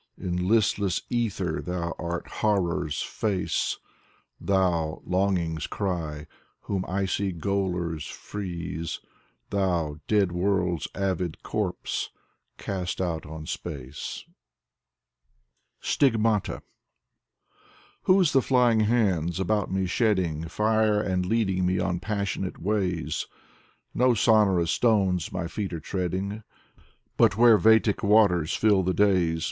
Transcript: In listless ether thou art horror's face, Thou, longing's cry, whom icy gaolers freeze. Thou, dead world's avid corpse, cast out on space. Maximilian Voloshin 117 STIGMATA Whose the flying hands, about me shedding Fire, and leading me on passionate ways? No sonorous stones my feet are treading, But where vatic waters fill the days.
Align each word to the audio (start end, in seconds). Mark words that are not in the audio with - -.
In 0.17 0.47
listless 0.47 1.03
ether 1.11 1.61
thou 1.61 1.93
art 1.99 2.25
horror's 2.27 3.03
face, 3.03 3.77
Thou, 4.39 4.99
longing's 5.05 5.67
cry, 5.67 6.25
whom 6.61 6.83
icy 6.87 7.31
gaolers 7.31 8.07
freeze. 8.07 8.99
Thou, 9.51 9.97
dead 10.07 10.31
world's 10.31 10.87
avid 10.95 11.43
corpse, 11.43 12.09
cast 12.57 12.99
out 12.99 13.27
on 13.27 13.45
space. 13.45 14.25
Maximilian 15.83 16.19
Voloshin 16.19 16.23
117 16.23 16.49
STIGMATA 16.49 16.63
Whose 18.05 18.31
the 18.33 18.41
flying 18.41 18.79
hands, 18.79 19.39
about 19.39 19.71
me 19.71 19.85
shedding 19.85 20.47
Fire, 20.47 20.99
and 20.99 21.27
leading 21.27 21.63
me 21.67 21.77
on 21.77 21.99
passionate 21.99 22.57
ways? 22.59 23.27
No 23.93 24.15
sonorous 24.15 24.71
stones 24.71 25.31
my 25.31 25.45
feet 25.45 25.71
are 25.71 25.79
treading, 25.79 26.41
But 27.17 27.37
where 27.37 27.59
vatic 27.59 28.01
waters 28.01 28.55
fill 28.55 28.81
the 28.81 28.95
days. 28.95 29.39